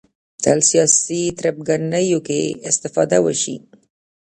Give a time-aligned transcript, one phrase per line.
[0.43, 3.55] تل سیاسي تربګنیو کې استفاده وشي